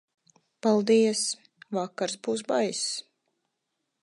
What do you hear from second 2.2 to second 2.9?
būs baiss.